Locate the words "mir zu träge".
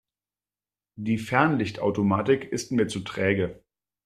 2.71-3.63